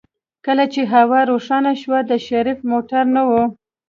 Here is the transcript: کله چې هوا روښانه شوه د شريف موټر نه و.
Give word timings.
کله 0.45 0.65
چې 0.73 0.81
هوا 0.93 1.19
روښانه 1.31 1.71
شوه 1.81 1.99
د 2.09 2.11
شريف 2.27 2.59
موټر 2.71 3.03
نه 3.15 3.21
و. 3.29 3.31